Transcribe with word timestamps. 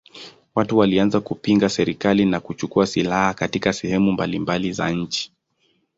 Watu 0.55 0.77
walianza 0.77 1.21
kupinga 1.21 1.69
serikali 1.69 2.25
na 2.25 2.39
kuchukua 2.39 2.87
silaha 2.87 3.33
katika 3.33 3.73
sehemu 3.73 4.11
mbalimbali 4.11 4.71
za 4.71 4.89
nchi. 4.89 5.31